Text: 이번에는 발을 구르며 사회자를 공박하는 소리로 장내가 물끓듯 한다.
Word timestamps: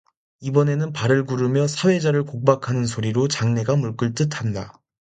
이번에는 0.39 0.93
발을 0.93 1.25
구르며 1.25 1.67
사회자를 1.67 2.23
공박하는 2.23 2.87
소리로 2.87 3.27
장내가 3.27 3.75
물끓듯 3.75 4.39
한다. 4.41 4.81